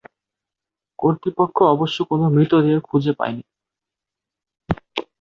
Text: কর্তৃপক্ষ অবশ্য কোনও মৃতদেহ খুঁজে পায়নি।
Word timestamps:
কর্তৃপক্ষ 0.99 1.57
অবশ্য 1.73 1.97
কোনও 2.09 2.25
মৃতদেহ 2.35 2.75
খুঁজে 2.89 3.13
পায়নি। 3.19 3.43